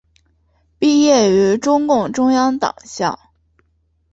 [0.79, 3.19] 毕业于中共中央党校。